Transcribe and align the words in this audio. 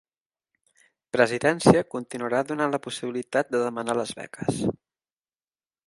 Presidència 1.17 1.83
continuarà 1.95 2.39
donant 2.53 2.73
la 2.77 2.81
possibilitat 2.87 3.53
de 3.55 3.63
demanar 3.67 3.99
les 4.01 4.19
beques 4.23 4.65